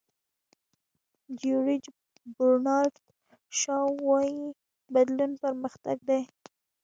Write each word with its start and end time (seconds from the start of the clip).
جیورج 1.39 1.83
برنارد 2.35 2.95
شاو 3.59 3.87
وایي 4.07 4.39
بدلون 4.93 5.31
پرمختګ 5.43 5.97
دی. 6.09 6.21